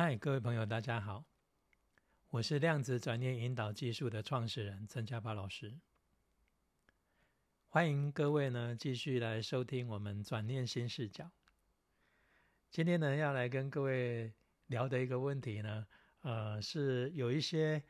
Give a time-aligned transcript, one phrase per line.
[0.00, 1.24] 嗨，各位朋友，大家好，
[2.30, 5.80] 我是量子转念引导技术的创始人陈家宝老师。
[7.66, 11.32] 欢迎各位呢继续来收听我们转念新视角。
[12.70, 14.32] 今天呢要来跟各位
[14.68, 15.84] 聊的一个问题呢，
[16.20, 17.82] 呃，是有一些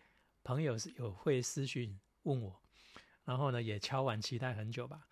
[0.42, 2.58] 朋友是有会私讯问我，
[3.26, 5.06] 然后呢也敲碗期待很久吧，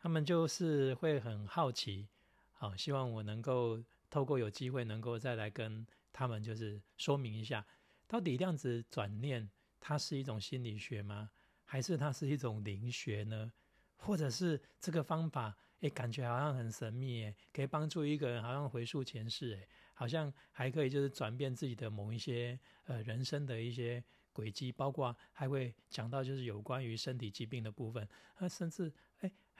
[0.00, 2.08] 他们就是会很好奇，
[2.54, 5.86] 好，希望我能够透过有机会能够再来跟。
[6.18, 7.64] 他们就是说明一下，
[8.08, 11.30] 到底量子转念它是一种心理学吗？
[11.64, 13.52] 还是它是一种灵学呢？
[13.98, 28.92] 或者是这个方法，诶，感觉好像很神秘，诶，可以帮助一个人好像回溯前世，诶，好像还可以就是转变自己的某一些呃人生的一些轨迹，包括还会讲到就是有关于身体疾病的部分，啊，甚至。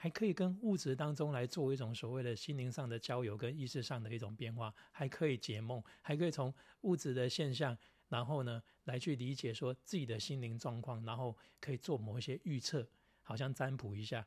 [0.01, 6.53] 还可以跟物质当中来做一种所谓的心灵上的交流，跟意识上的一种变化，还可以解梦，还可以从
[6.83, 12.87] 物质的现象，然后呢来去理解说自己的心灵状况，然后可以做某一些预测，
[13.23, 14.25] 好像占卜一下，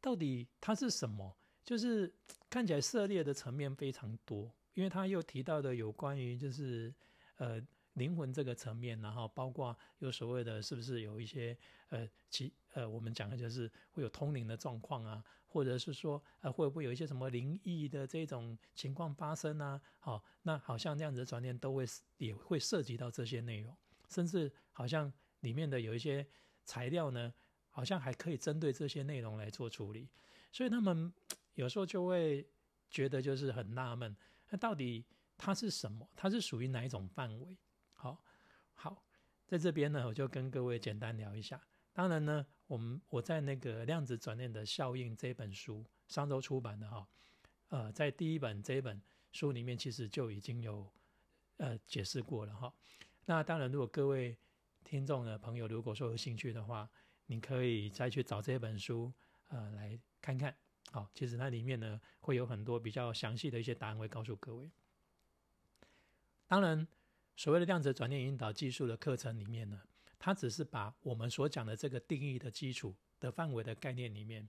[0.00, 1.36] 到底它是什么？
[1.62, 2.12] 就是
[2.50, 6.92] 看起来涉猎的层面非常多，因为他又提到的有关于就是
[7.36, 7.62] 呃。
[7.94, 11.56] 灵魂这个层面，然后包括有所谓的，是不是有一些
[11.88, 19.80] 呃，其呃，我们讲的就是会有通灵的状况啊，或者是说呃，会不会有一些什么灵异的这种情况发生啊？
[19.98, 21.84] 好，那好像这样子的转念都会
[22.18, 23.76] 也会涉及到这些内容，
[24.08, 26.24] 甚至好像里面的有一些
[26.64, 27.32] 材料呢，
[27.70, 30.08] 好像还可以针对这些内容来做处理，
[30.52, 31.12] 所以他们
[31.54, 32.46] 有时候就会
[32.88, 34.16] 觉得就是很纳闷，
[34.48, 35.04] 那到底
[35.36, 36.08] 它是什么？
[36.14, 37.58] 它是属于哪一种范围？
[38.82, 39.04] 好，
[39.46, 41.62] 在这边呢，我就跟各位简单聊一下。
[41.92, 47.06] 当然呢，我们我在那个量子转念的效应这本书上周出版的哈，
[47.68, 48.98] 呃，在第一本这一本
[49.32, 50.90] 书里面，其实就已经有
[51.58, 52.72] 呃解释过了哈。
[53.26, 54.34] 那当然，如果各位
[54.82, 56.88] 听众的朋友如果说有兴趣的话，
[57.26, 59.12] 你可以再去找这本书
[59.48, 60.56] 呃来看看。
[60.90, 64.70] 好，其实它里面呢会有很多比较详细的一些答案会告诉各位。
[66.46, 66.88] 当然。
[67.40, 69.80] 所谓的量子转念引导技术的课程里面呢，
[70.18, 74.46] 它只是把我们所讲的这个定义的基础的范围的概念里面，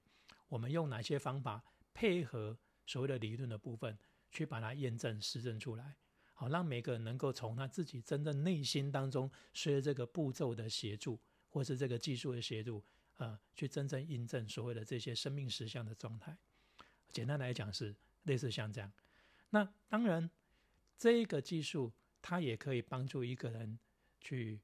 [0.50, 1.63] 我们用哪些方法
[1.94, 3.97] 配合所谓的理论的部分，
[4.29, 5.96] 去把它验证实证出来，
[6.34, 12.84] 好让每个人能够从他自己真正内心当中，随着这个步骤的协助，或是这个技术的协助，
[13.16, 16.38] 呃，去真正印证所谓的这些生命实相的状态。
[17.13, 18.91] 简单来讲是类似像这样。
[19.52, 20.29] 那当然，
[20.97, 21.94] 这一个技术。
[22.21, 23.79] 它也可以帮助一个人
[24.19, 24.61] 去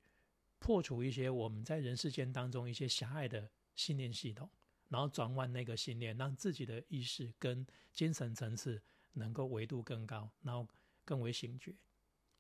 [0.60, 4.50] 破除一些我们在人世间当中一些狭隘的信念系统，
[4.90, 8.82] 然后转换那个信念，让自己的意识跟精神层次
[9.14, 10.68] 能够维度更高，然后
[11.06, 11.76] 更为醒觉，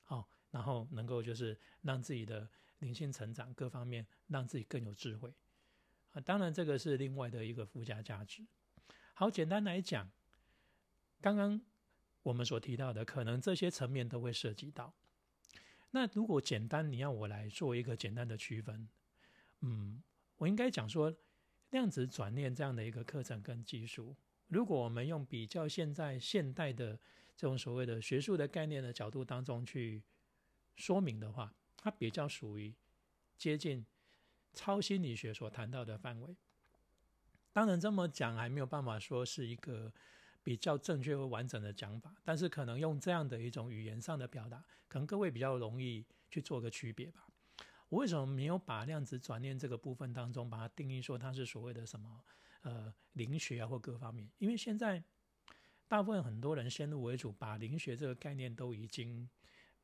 [0.03, 5.33] 好，然后能够就是让自己的灵性成长各方面，让自己更有智慧
[6.11, 6.21] 啊。
[6.21, 8.45] 当然，这个是另外的一个附加价值。
[9.13, 10.11] 好，简单来讲，
[11.21, 11.59] 刚刚
[12.23, 14.93] 我们所提到的，可能这些层面都会涉及到。
[15.99, 18.87] 那如果简单，你要我来做一个简单的区分，
[19.61, 20.03] 嗯，
[20.35, 21.11] 我应该讲说，
[21.71, 24.15] 量子转念这样的一个课程跟技术，
[24.47, 26.99] 如果我们用比较现在现代的
[27.35, 30.03] 这种所谓的学术的概念的角度当中去
[30.75, 32.71] 说明的话，它比较属于
[33.35, 33.83] 接近
[34.53, 36.37] 超心理学所谈到的范围。
[37.51, 39.91] 当然这么讲还没有办法说是一个。
[40.47, 47.27] 比较正确和完整的讲法，但是可能用这样的一种语言上的表达，可能各位比较容易去做个区别吧。
[47.89, 52.23] 我为什么没有把量子转念这个部分当中把它定义说它是所谓的什么
[52.61, 54.25] 呃灵学啊或各方面？
[54.37, 55.03] 因为现在
[55.85, 59.29] 大部分很多人先入为主，把灵学这个概念都已经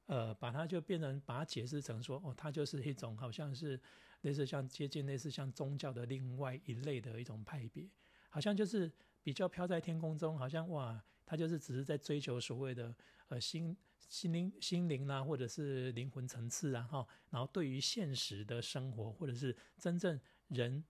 [0.06, 3.78] 呃把它就变成把它解释成说哦，它就是一种好像是
[4.22, 7.86] 类似像接近类似像宗教的另外一类的一种派别，
[8.30, 8.90] 好像就是。
[9.24, 12.94] 比较飘在天空中，好像哇，他就是只是在追求所谓的
[13.30, 13.76] 呃心
[14.10, 17.08] 心灵心灵啦，或者是灵魂层次啊哈。
[17.30, 20.84] 然后对于现实的生活，或者是真正人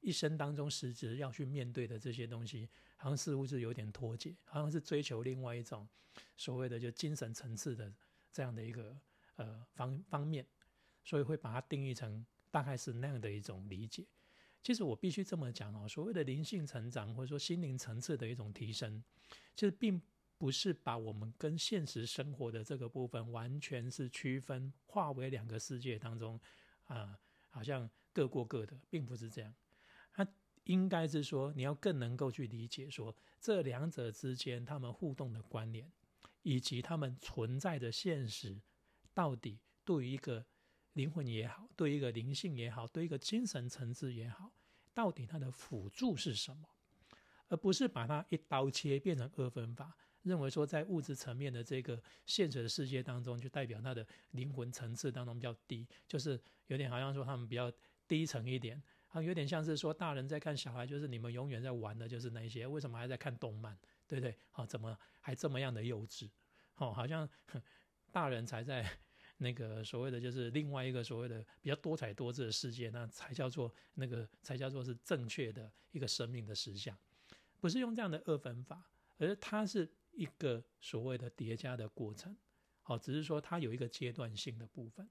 [0.00, 5.86] 一生当中实质要去面对的这些东西，好像似乎是有点脱节，好像是追求另外一种
[6.36, 7.92] 所谓的就精神层次的
[8.32, 8.96] 这样的一个
[9.36, 10.46] 呃方方面，
[11.04, 14.06] 所以会把它定义成大概是那样的一种理解。
[14.64, 19.04] 其实我必须这么讲哦，所谓的灵性成长或者说心灵层次的一种提升，
[19.54, 20.00] 其实并
[20.38, 26.40] 不是把我们跟现实生活的这个部分完全是区分化为两个世界当中
[26.86, 27.16] 啊，
[27.50, 29.54] 好像各过各的，并不是这样。
[30.14, 30.26] 它
[30.64, 35.92] 应该是说，你要更能够去理解说这两者之间他们互动的关联，
[36.40, 38.62] 以及他们存在的现实，
[39.12, 40.46] 到底对于一个
[40.94, 44.53] 灵魂也好，对一个灵性也好，对一个精神层次也好，
[44.94, 46.66] 到底它的辅助是什么？
[47.48, 57.70] 而不是把它一刀切变成二分法，认为说在物质层面的这个现实的世界当中，就代表他的灵魂层次当中比较低，就是有点好像说他们比较
[58.08, 64.34] 低层一点，好像有点像是说大人在看小孩，就是你们永远在玩的就是那些，为什么还在看动漫，对不对？
[64.50, 66.30] 好，怎么还这么样的幼稚？
[66.72, 67.28] 好，好像
[68.10, 68.90] 大人才在
[69.38, 76.96] 那个所谓的就是另外一个所谓的比较多彩多姿的世界，那才叫做那个才叫做是正确的一个生命的实相。
[77.60, 82.36] 不是用这样的二分法，而它是一个所谓的叠加的过程。
[82.82, 85.08] 好，只是说它有一个阶段性的部分。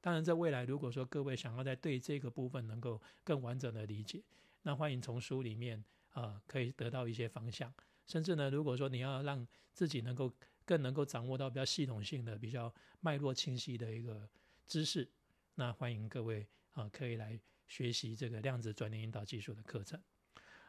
[0.00, 4.22] 当然，在未来，如果说各位想要在对这个部分能够更完整的理解，
[4.62, 7.70] 那欢迎从书里面啊可以得到一些方向。
[8.06, 10.32] 甚至呢，如果说你要让自己能够
[10.70, 14.30] 更能够掌握到比较系统性的、比较脉络清晰的一个
[14.68, 15.10] 知识，
[15.56, 17.36] 那欢迎各位啊可以来
[17.66, 20.00] 学习这个量子转念引导技术的课程。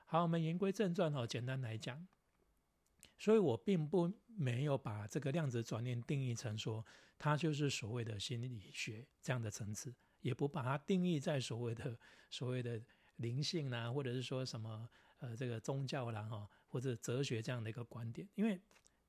[0.08, 1.28] 好，我们言归正传哦。
[1.28, 2.08] 简单来讲，
[3.20, 6.84] 所以我并不没有把这个量子转念定义成说
[7.20, 11.96] 它就是所谓的心理学这样的层次，也不把它定义在所谓的
[12.32, 12.82] 所谓的
[13.18, 14.90] 灵性啊，或者是说什么
[15.20, 18.60] 呃这个宗教啦哈，或者哲学这样的一个观点，因为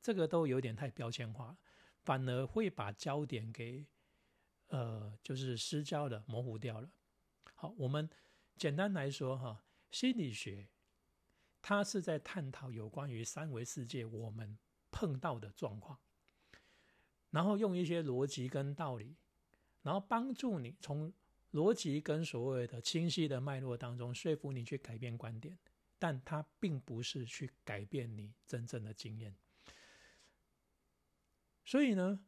[0.03, 1.59] 这个都有点太标签化了，
[2.01, 3.87] 反而会把焦点给
[4.67, 6.91] 呃就是失焦了、模糊掉了。
[7.55, 8.11] 好，我们
[8.57, 10.69] 简单来说哈，心理学。
[11.65, 14.59] 它是在探讨有关于三维世界我们
[14.91, 15.97] 碰到的状况，
[17.31, 19.15] 然后用一些逻辑跟道理，
[19.83, 21.15] 然后帮助你从
[21.53, 25.57] 逻辑跟所谓的清晰的脉络当中说服你去改变观点，
[26.01, 29.33] 但它并不是去改变你真正的经验。
[31.65, 32.25] 所以呢，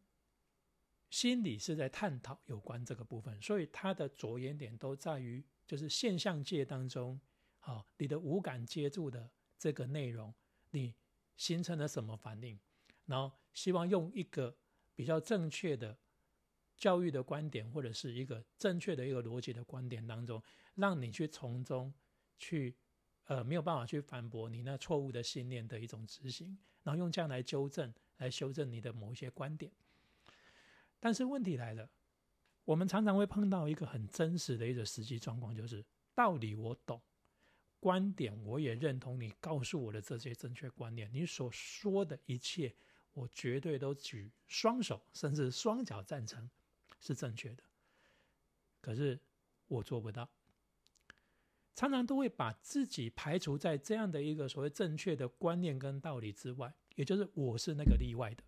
[1.10, 7.20] 心理是在探讨有关这个部分，所以它的着眼点都在于就是现象界当中。
[7.58, 10.34] 好，你的五感接住的这个内容，
[10.70, 10.94] 你
[11.36, 12.58] 形成了什么反应？
[13.06, 14.56] 然后希望用一个
[14.94, 15.98] 比较正确的
[16.76, 20.42] 教育的观点，或者是一个正确的一个逻辑的观点当中，
[20.74, 21.92] 让你去从中
[22.38, 22.76] 去
[23.24, 27.92] 呃没有办法去反驳你那错误的信念的一种执行，然后用这样来纠正、
[28.24, 29.70] 来修正你的某一些观点。
[30.98, 31.90] 但是问题来了，
[32.64, 35.84] 我们常常会碰到一个很真实的一个实际状况，就是
[36.14, 37.00] 道理我懂。
[37.78, 42.74] 观点我也认同你告诉我的这些正确观念，你所说的一切，
[43.12, 46.48] 我绝对都举双手甚至双脚赞成，
[46.98, 47.62] 是正确的。
[48.80, 49.20] 可是
[49.66, 50.26] 我做不到，
[51.74, 58.42] 常常都会把自己排除在这样的一个所谓正确的观念跟道理之外，也就是我是那个例外的。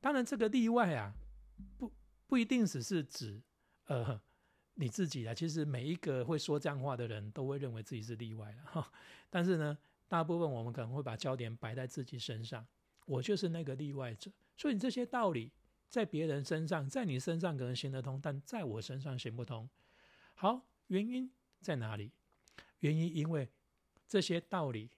[0.00, 1.14] 当然，这个例外啊，
[1.76, 1.92] 不
[2.26, 3.42] 不一定只是指
[3.86, 4.20] 呃。
[4.74, 8.90] 你自己啊，其实每一个会说这样话的人都会认为自己是例外了哈。
[9.28, 9.76] 但是呢，
[10.08, 12.66] 大部分我们可能会把焦点摆在自己身上，
[13.04, 14.30] 我就是那个例外者。
[14.56, 15.52] 所以这些道理
[15.90, 19.68] 在别人身上，在你身上可能行得通，但在我身上行不通。
[20.34, 21.30] 好，原因
[21.60, 22.10] 在哪里？
[22.78, 23.50] 原因因为
[24.08, 24.88] 这些道理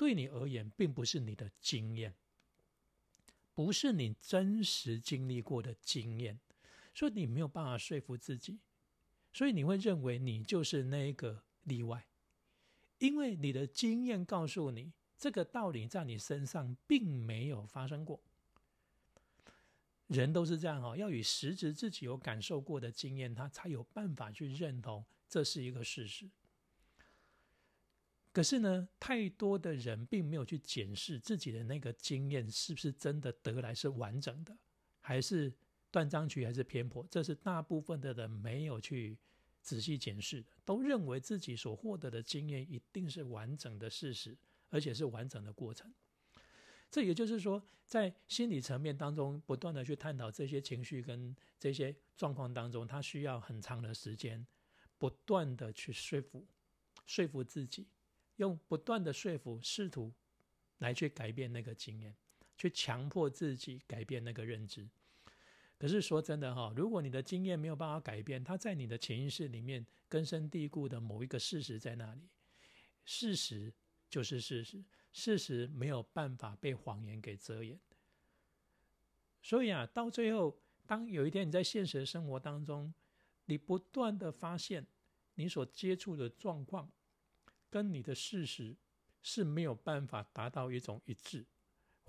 [0.00, 2.14] 对你而言并不是你的经验，
[3.52, 6.40] 不是你真实经历过的经验，
[6.94, 8.58] 所以你没有办法说服自己。
[9.30, 12.06] 所以你会认为你就是那个例外，
[12.96, 18.18] 因为你的经验告诉你这个道理在你身上并没有发生过。
[20.06, 26.26] 人都是这样哈，要与实质自己有感受过的经验，他才有办法去认同这是一个事实。
[28.40, 34.56] 可是呢，太多的人并没有去检视自己的那个经验是不是真的得来是完整的，
[35.00, 35.52] 还是。
[35.90, 39.18] 断章取义还是偏颇，这是大部分的人没有去
[39.60, 45.92] 仔细检视，都认为自己所获得的经验一定是完整的事实，而且是完整的过程。
[46.90, 54.46] 这也就是说，在心理层面当中，不断的去探讨这些情绪跟这些状况当中，他需要很长的时间，
[54.96, 56.46] 不断的去说服、
[57.04, 57.88] 说服自己，
[58.40, 60.12] 用不断的说服，试图
[60.78, 62.16] 来去改变那个经验，
[62.56, 64.88] 去强迫自己改变那个认知。
[65.78, 72.28] 可是说真的哈，如果你的经验没有办法改变，它在你的潜意识里面根深蒂固的某一个事实在那里，
[73.04, 73.72] 事实
[74.08, 74.82] 就是事实，
[75.12, 77.78] 事实没有办法被谎言给遮掩。
[79.42, 82.92] 所以啊，到最后，当有一天你在现实生活当中，
[83.46, 84.86] 你不断的发现
[85.34, 86.90] 你所接触的状况
[87.70, 88.76] 跟你的事实
[89.22, 91.46] 是没有办法达到一种一致。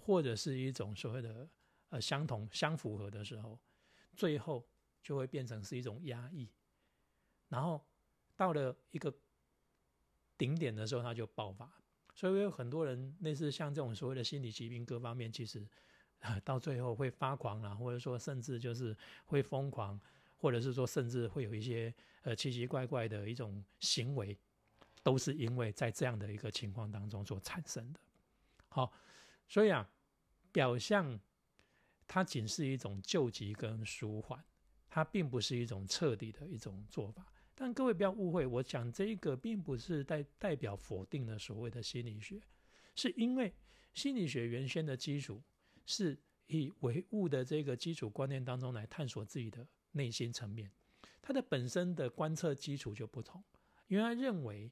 [0.03, 1.48] 或者是一种所谓的
[1.89, 3.60] 呃相同相符合的时候，
[4.15, 4.68] 最后
[5.03, 6.50] 就会变成是一种压抑，
[7.50, 7.86] 然后
[8.36, 9.13] 到了一个
[10.39, 11.72] 顶点的时候，它就爆发。
[12.15, 15.63] 所以有很多人类似像这种所谓的心理疾病，各方面其实
[16.44, 20.01] 到最后会发狂啊，或者说甚至就是会疯狂，
[20.36, 24.36] 或者是说甚至会有一些呃奇奇怪怪的一种行为，
[25.03, 28.00] 都是因为在这样的一个情况当中所产生的。
[28.70, 28.91] 好，
[29.48, 29.89] 所以啊，
[30.51, 31.20] 表象
[32.08, 34.43] 它仅是一种救急跟舒缓，
[34.89, 37.25] 它并不是一种彻底的一种做法。
[37.53, 42.41] 但各位不要误会，我讲这一个并不是代代表否定了所谓的心理学，
[42.96, 43.53] 是因为
[43.93, 45.41] 心理学原先的基础
[45.86, 46.17] 是
[46.48, 50.72] 以唯物的这个基础观念当中来探索自己的内心层面，
[51.22, 53.43] 它的本身的观测基础就不同，
[53.88, 54.72] 因为他认为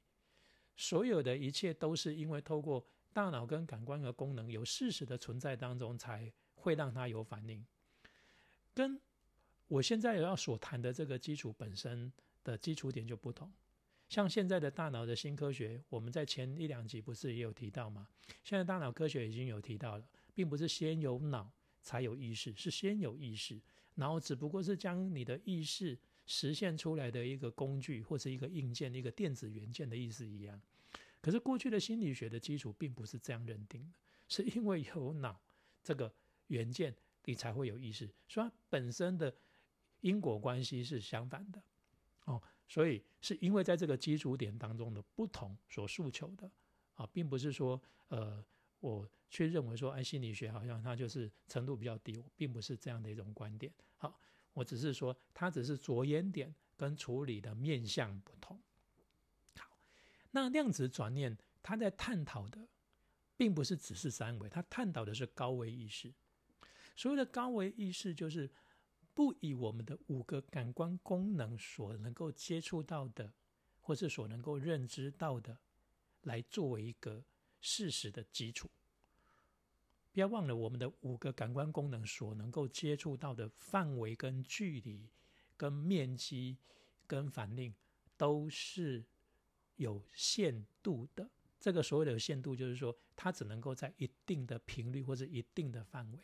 [0.76, 2.84] 所有的一切都是因为透过。
[3.12, 7.66] 大脑跟感官的功能有事实的存在当中，才会让它有反应。
[8.72, 9.00] 跟
[9.66, 12.12] 我现在要所谈的这个基础本身
[12.44, 13.52] 的基础点就不同。
[14.08, 18.06] 像现在的大脑的新科学，我们在前一两集不是也有提到吗？
[18.44, 23.60] 现在大脑科学已经有提到了，并不是先有脑才有意识，是先有意识，
[23.96, 25.98] 然后只不过是将你的意识
[26.32, 30.62] 实现出来的一个工具或是一个硬件、一个电子元件的意思一样。
[31.20, 35.40] 可是过去的心理学的基础并不是这样认定的，是因为有脑
[35.82, 36.14] 这个
[36.46, 36.94] 元件，
[37.24, 39.34] 你才会有意识，所以本身的
[40.02, 41.60] 因果关系是相反的
[42.26, 42.40] 哦。
[42.68, 46.48] 所以是因为在这个基础点当中的不同所诉求的
[46.94, 48.42] 啊，并不是说呃，
[48.78, 53.72] 我却认为说哎，心理学好像它就是程度比较低，并不是这样的一种观点。
[53.98, 54.16] 好，
[54.52, 58.60] 我只是说它只是着眼点跟处理的面向不同。
[59.56, 59.70] 好
[60.30, 62.68] 那量子转念，它在探讨的，
[63.36, 66.12] 并不是只是三维，它探讨的是高维意识。
[66.96, 68.50] 所谓的高维意识，就是
[69.14, 73.32] 不以我们的五个感官功能所能够接触到的，
[73.80, 75.58] 或是所能够认知到的，
[76.22, 77.24] 来作为一个
[77.60, 78.70] 事实的基础。
[80.12, 85.08] 不要忘了，我们的五个感官功能所能够接触到的范围、跟距离、
[85.56, 86.58] 跟面积、
[87.06, 87.74] 跟反应，
[88.16, 89.04] 都是。
[89.76, 96.18] 有限度的，这个所谓的限度，就是说它只能够在一定的频率或者一定的范围。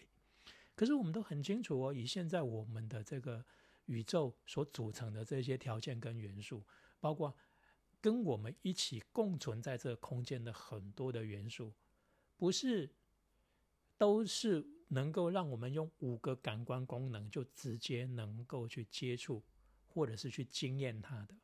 [0.74, 3.42] 可是我们都很清楚哦，以现在我们的这个
[3.86, 6.62] 宇宙所组成的这些条件跟元素，
[7.00, 7.34] 包括
[7.98, 11.72] 跟我们一起共存在这个空间的很多的元素，
[12.36, 12.92] 不是
[13.98, 19.42] 都是能够让我们用五个感官功能就直接能够去接触
[19.86, 21.34] 或者是去经验它的。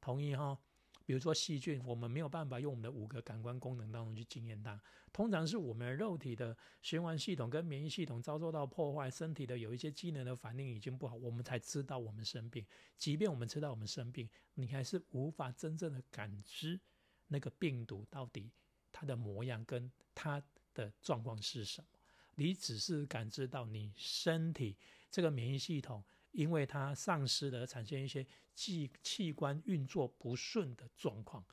[0.00, 0.58] 同意哈？
[1.04, 4.80] 比如说细菌，我们没有办法用我们的五个感官功能当中去经验它。
[5.12, 12.64] 通常是我们肉体的循环系统跟免疫系统遭受到破坏，身体的有一些机能的反应已经不好，我们才知道我们生病。
[12.96, 16.80] 即便我们知道我们生病，你还是无法真正的感知
[17.26, 18.52] 那个病毒到底
[18.92, 20.40] 它的模样跟它
[20.74, 21.88] 的状况是什么。
[22.34, 24.76] 你只是感知到你身体
[25.10, 26.04] 这个免疫系统。
[26.32, 31.44] 因为它丧失了，产生一些器器官运作不顺的状况，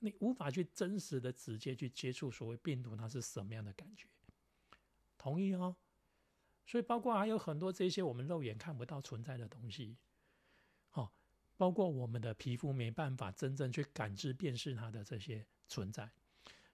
[0.00, 4.08] 你无法去真实的直接去接触所谓病毒，它是什么样的感觉？
[5.16, 5.76] 同意哦。
[6.66, 9.96] 所以包括还有很多这些我们肉眼看不到存在的东西，
[10.94, 11.08] 哦，
[11.56, 16.10] 包括我们的皮肤没办法真正去感知辨识它的这些存在，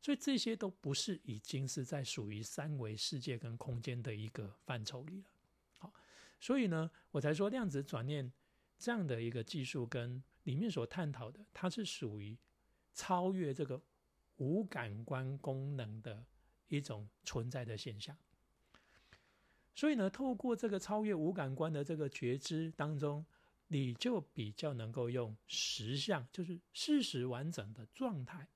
[0.02, 5.30] 所以这些都不是已经是在属于三维世界跟空间的一个范畴里了。
[5.78, 5.92] 好
[6.40, 8.32] 所以呢，我才说量子转念
[8.78, 12.36] 这样的一个技术，跟里面所探讨的，它是属于
[12.94, 13.80] 超越这个
[14.36, 16.24] 无感官功能的
[16.68, 18.16] 一种存在的现象。
[19.74, 23.24] 所以呢，透过这个超越无感官的这个觉知当中，
[23.68, 28.48] 你就比较能够用实相，就是事实完整的状态，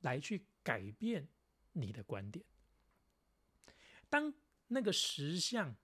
[0.00, 1.28] 来去改变
[1.72, 2.44] 你的观点。
[4.08, 4.34] 当
[4.66, 5.76] 那个实相。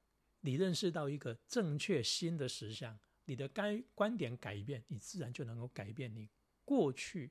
[0.42, 6.30] 你认识到一个正确新的实相，你的该观点改变，你自然就能够改变你
[6.64, 7.30] 过去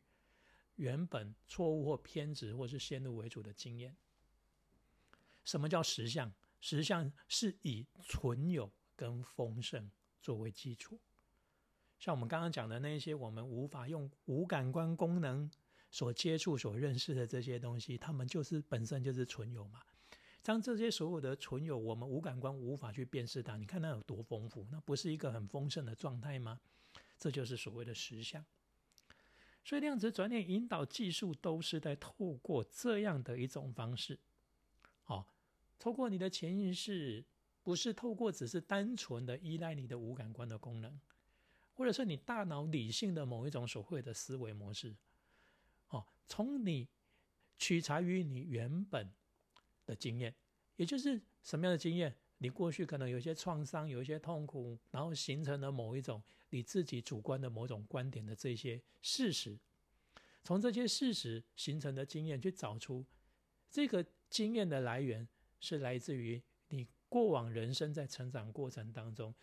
[0.75, 3.97] 原本错误或偏执或是先入为主的经验。
[5.43, 6.31] 什么叫实相？
[6.61, 9.89] 实相是以存有跟丰盛
[10.21, 10.99] 作为基础。
[11.97, 15.49] 像我们刚刚讲的那些我们无法用无感官功能
[15.91, 19.81] 所接触、所认识的这些东西，它们就是本身就是存有嘛。
[20.41, 26.59] 当这些所有的存有，我们无感官无法去辨识它，你看它有多丰富，那不是一个很丰盛的状态吗？
[27.17, 28.43] 这就是所谓的实相。
[29.63, 34.17] 所以量子转念引导技术都是在透过这样的一种方式，
[35.05, 35.25] 哦，
[35.77, 37.23] 透过你的潜意识，
[37.61, 40.97] 不是透过只是单纯的依赖你的五感官的功能，
[41.73, 44.95] 或者是你大脑理性的某一种所谓的思维模式，
[46.29, 46.87] 从你
[47.57, 49.11] 取材于你原本
[49.85, 50.33] 的经验，
[50.77, 52.15] 也就是什么样的经验？
[52.37, 59.59] 你过去可能有一些创伤，有一些痛苦，然后形成了某一种你自己主观的某种观点的这些事实，
[60.41, 63.05] 从这些事实形成的经验去找出
[63.69, 65.27] 这个经验的来源
[65.59, 69.35] 是来自于你过往人生在成长过程当中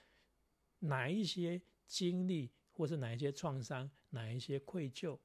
[0.79, 5.19] 哪一些经历，或是哪一些创伤，哪一些愧疚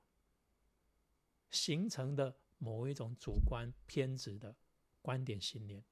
[1.52, 4.56] 形成的某一种主观偏执的
[5.02, 5.84] 观点信念。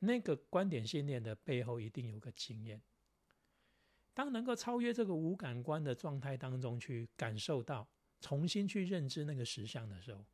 [0.00, 2.82] 那个观点信念的背后，一定有个经验。
[4.14, 7.88] 当能够超越这个无感官的状态当中去感受到，
[8.20, 10.24] 重新去认知那个实相的时候，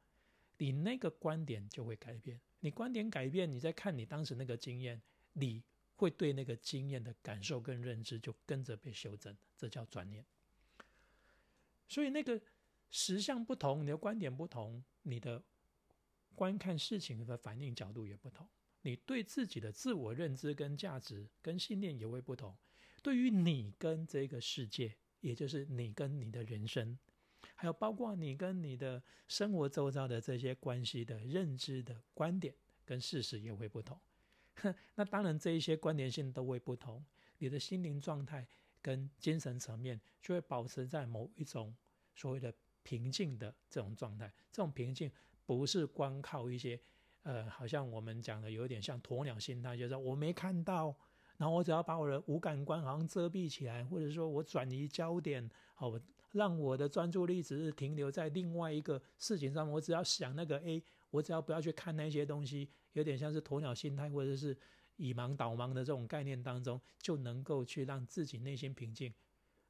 [0.57, 2.41] 你那个观点就会改变。
[2.61, 5.01] 你观点改变，你在看你当时那个经验，
[5.35, 5.63] 你
[5.95, 10.25] 会对那个经验的感受跟认知就跟着被修正，这叫转念。
[11.87, 12.41] 所以那个
[12.91, 15.43] 实相不同，你的观点不同，你的
[16.35, 18.49] 观看事情的反应角度也不同。
[18.83, 22.57] 你对自己的自我认知跟价值跟信念也会不同，
[23.03, 26.97] 对于你跟这个世界，也就是你跟你的人生，
[27.57, 32.55] 还有包括你跟你的生活周遭的这些关系的认知的观点
[32.85, 34.01] 跟事实也会不同。
[34.95, 37.05] 那当然，这一些关联性都会不同，
[37.39, 38.47] 你的心灵状态
[38.81, 41.77] 跟精神层面就会保持在某一种
[42.15, 42.55] 所谓的
[42.89, 44.33] 平静的这种状态。
[44.51, 45.11] 这种平静
[45.45, 46.81] 不是光靠一些。
[47.25, 50.97] 呃，好像我们讲的有点像鸵鸟心态，就是我没看到，
[51.37, 55.93] 然后我只要把我的五感官好像遮蔽起来，或者说我转移焦点，好，
[56.33, 64.57] 让我的专注力只是停留在另外一个事情上，我只要想那个 A，我只要不要去看那些东西，有点像是鸵鸟心态，或者是
[64.97, 69.13] 以盲导盲的这种概念当中，就能够去让自己内心平静，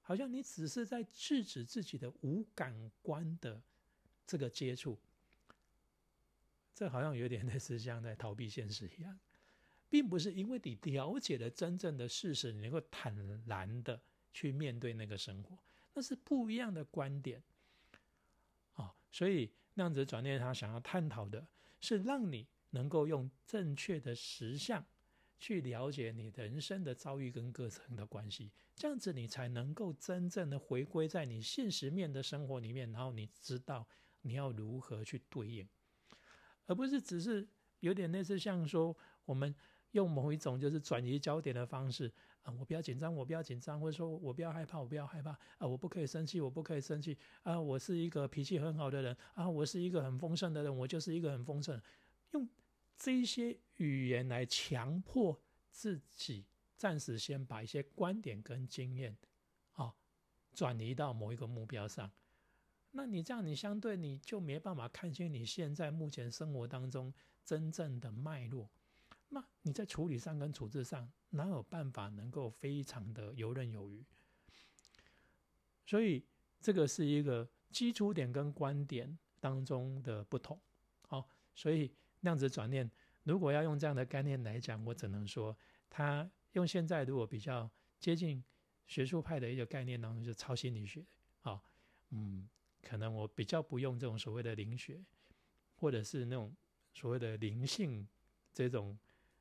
[0.09, 3.61] 好像你只是在制止自己的无感官的
[4.27, 4.99] 这个接触。
[6.75, 9.18] 这好像有点类似像在逃避现实一样，
[9.90, 14.01] 并不是因为你了解了真正的事实，你能够坦然的
[14.33, 15.59] 去面对那个生活，
[15.92, 17.42] 那是不一样的观点。
[18.77, 21.47] 啊，所以量子转念他想要探讨的
[21.83, 24.83] 是，让你能够用正确的实相
[25.38, 33.87] 去了解你人生的遭遇跟各层的关系，这样子你才能够真正的回归在你现实面的生活里面，然后你知道
[34.22, 35.68] 你要如何去对应。
[36.66, 37.48] 而不是只是
[37.81, 39.55] 有点类似像说，我们
[39.92, 51.81] 用某一种就是转移焦点的方式啊，我不要紧张，我不要紧张，或者说我不要害怕，我不要害怕啊，我不可以生气，我不可以生气啊，我是一个脾气很好的人啊，我是一个很丰盛的人，我就是一个很丰盛，
[52.33, 52.46] 用
[52.98, 56.44] 这些语言来强迫自己
[56.76, 59.16] 暂时先把一些观点跟经验
[59.72, 59.94] 啊
[60.52, 62.11] 转移到某一个目标上。
[62.90, 68.68] 那你这样，你相对你就没办法看清你现在目前生活当中真正的脉络。
[69.28, 74.04] 那你在处理上跟处置上，哪有办法能够非常的游刃有余？
[75.87, 76.24] 所以
[76.61, 80.58] 这个是一个基础点跟观点当中的不同。
[81.02, 82.90] 好，所以量子转念，
[83.24, 85.57] 如果要用这样的概念来讲，我只能说，
[85.88, 88.42] 它用现在如果比较接近
[88.87, 91.04] 学术派的一个概念当中，就是超心理学。
[91.40, 91.62] 好，
[92.11, 92.48] 嗯。
[92.81, 95.02] 可能我比较不用这种所谓的灵学，
[95.74, 96.54] 或者是那种
[96.94, 98.07] 所谓的灵性
[98.54, 98.96] 这种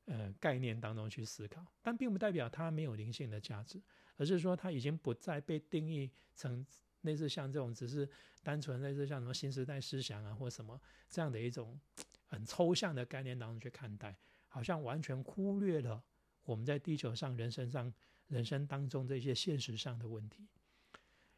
[0.06, 3.80] 呃概念当中去思考，但并不代表它没有灵性的价值，
[4.18, 6.66] 而是说它已经不再被定义成
[7.02, 8.10] 类似像这种只是
[8.42, 11.80] 单纯类似像什么新时代思想啊或什么这样的一种
[12.28, 14.16] 很抽象的概念当中去看待，
[14.48, 16.04] 好像完全忽略了
[16.44, 17.92] 我们在地球上人生上
[18.28, 20.48] 人生当中这些现实上的问题。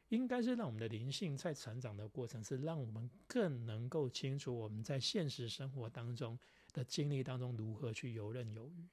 [0.09, 6.37] 应该是让我们的灵性在成长的过程，是让我们更能够清楚我们在现实生活当中
[6.73, 8.87] 的经历当中如何去游刃有余，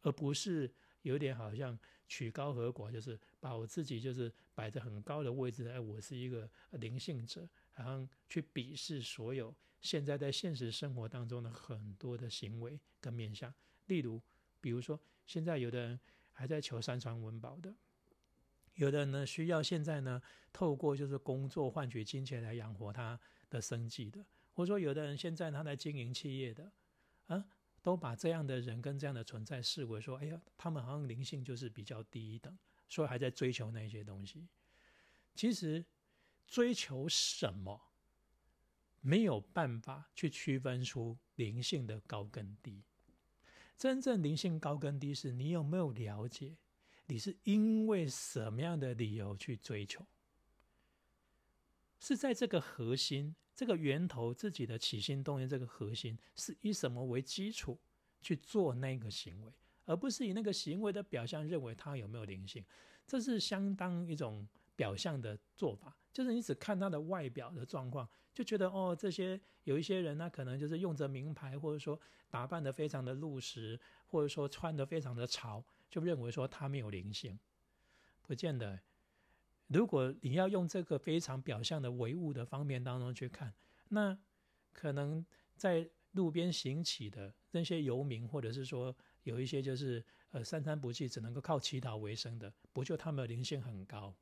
[0.00, 7.46] 而不是有点好像曲高和寡，就是把我自己就是摆在很高的位置，哎，我是一个灵性者，
[7.82, 13.52] 好像去鄙视所有现在在现实生活当中的很多的行为跟面向。
[13.86, 14.20] 例如，
[14.60, 16.00] 比如说现在有的人
[16.32, 17.74] 还在求三餐温饱的。
[18.74, 23.18] 有的人呢，需要现在呢，透过就是工作换取金钱来养活他
[23.50, 26.70] 的生计的，或者说有的人现在他在经营企业的，
[27.26, 27.44] 啊，
[27.82, 32.56] 都把这样的人跟这样的存在视为说，哎呀，他们好像灵性就是比较低一等，
[32.88, 34.46] 所以还在追求那些东西。
[35.34, 35.84] 其实
[36.48, 37.92] 追求什么，
[39.00, 42.82] 没有办法去区分出灵性的高跟低。
[43.76, 46.56] 真正灵性高跟低是，你有没有了解？
[47.06, 50.04] 你是因为什么样的理由去追求？
[52.00, 57.78] 是在这个核心、这个源头、自己的起心动念这个核心，是以什么为基础
[58.20, 59.52] 去做那个行为，
[59.84, 62.64] 而不是以那个行为的表象认为它有没有灵性。
[63.06, 71.96] 这是相当一种表象的做法，就是你只看他的外表的状况，就觉得哦，这些有一些人呢，可能就是用着名牌，或者说
[72.28, 77.38] 打扮的非常的露实，或者说穿的非常的潮，就认为说他没有灵性，
[78.22, 78.80] 不见得。
[79.68, 83.54] 如果你要用这个非常表象的唯物的方面当中去看，
[83.90, 84.18] 那
[84.72, 94.12] 可能在路边行乞的那些游民，或者是说有一些就是呃三餐不继，只能够靠乞讨为生的，不就他们的灵性很高？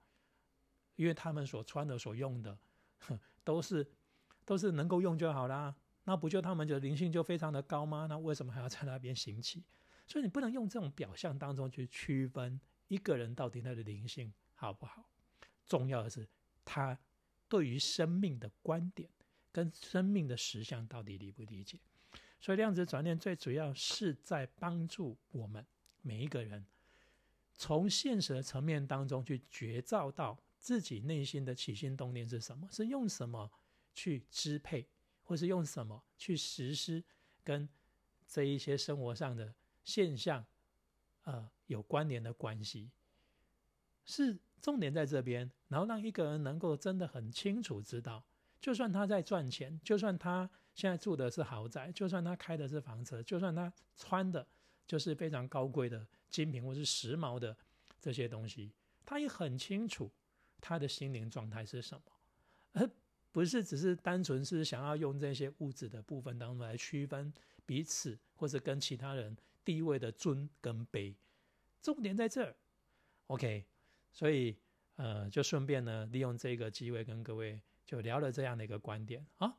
[0.97, 2.59] 因为他们所穿的、所用的，
[3.45, 3.87] 都是
[4.45, 5.75] 都是能够用就好啦。
[6.05, 8.07] 那不就他们的灵性就非常的高吗？
[8.09, 9.65] 那为什么还要在那边行乞？
[10.07, 15.09] 所以你不能用这种表象当中去区分一个人到底他的灵性好不好。
[15.65, 16.29] 重要的是，
[16.65, 16.97] 他
[17.49, 19.11] 对于生命的观点
[19.51, 21.79] 跟生命的实相到底理不理解？
[22.41, 25.67] 所以量子转念最主要是在帮助我们
[26.03, 26.65] 每一个人，
[27.55, 33.48] 从现实的层面当中去觉照到自己内心的起心动念是什么，是用什么
[33.94, 34.88] 去支配，
[35.22, 37.05] 或是用什么去实施
[37.44, 37.68] 跟
[38.26, 40.44] 这一些生活上的现象，
[41.22, 42.90] 呃，有关联的关系，
[44.05, 44.37] 是。
[44.61, 48.24] 重点在这边，然后让一个人能够真的很清楚知道，
[48.61, 54.44] 就算他在赚钱，就算他现在住的是豪宅，就算他开的是房车，就算他穿的
[54.85, 57.57] 就是非常高贵的精品或是时髦的
[58.00, 58.72] 这些东西，
[59.05, 60.11] 他也很清楚
[60.61, 62.12] 他的心灵状态是什么，
[62.73, 62.90] 而
[63.33, 67.33] 不是只是单纯是想要用这些物质的部分当中来区分
[67.64, 71.14] 彼此或者跟其他人地位的尊跟卑。
[71.83, 72.57] 重点在这儿
[73.27, 73.66] ，OK。
[74.12, 74.57] 所以，
[74.95, 79.55] 呃，就顺便呢，利用这个机会跟各位就聊了这样的一个观点啊。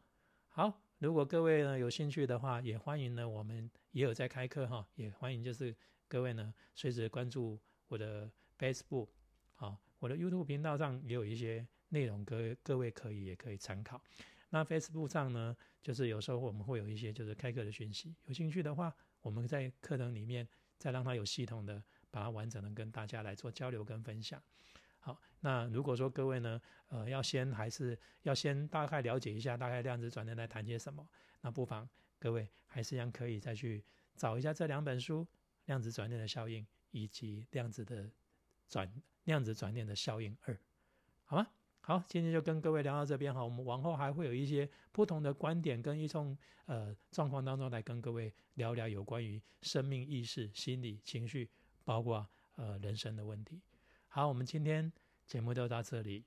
[0.49, 5.75] 好，如果各位呢有兴趣的话，也欢迎呢，我们也有在开课哈，也欢迎就是
[6.07, 9.09] 各位呢随时关注我的 Facebook
[9.57, 14.01] 啊，我的 YouTube 频道上也有一些内容，各各位可以也可以参考。
[14.49, 21.83] 那 Facebook 上呢，就是有时候我们会有一些就是开课的讯息，有兴趣的话，我们在课程里面再让它有系统的。
[22.09, 24.41] 把它完整的跟大家来做交流跟分享。
[24.99, 31.07] 好，那如果说各位呢，呃，要先还是要先大概了解一下大概量子转念在谈些什么，
[31.41, 33.83] 那不妨各位还是一样可以再去
[34.15, 35.21] 找一下这两本书
[35.65, 38.09] 《量子转念的效应》以及《量子的
[38.69, 38.89] 转
[39.27, 40.53] 量子转念的效应二》，
[41.23, 41.47] 好吗？
[41.79, 46.35] 好，今天就跟各位聊到这边哈，我们往后还会有一些不同的观点跟一种
[46.65, 51.49] 呃状况当中来跟各位聊聊有关于生命意识、心理、情绪。
[51.87, 53.61] 包括呃人生的问题。
[54.09, 54.91] 好，我们今天
[55.25, 56.25] 节目就到这里，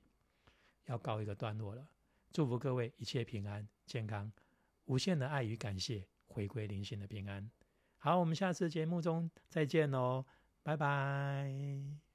[0.85, 1.87] 要告一个段落了。
[2.31, 4.31] 祝福各位一切平安健康，
[4.85, 7.47] 无限的爱与感谢，回归灵性的平安。
[7.99, 10.25] 好，我们下次节目中再见喽，
[10.63, 12.10] 拜拜。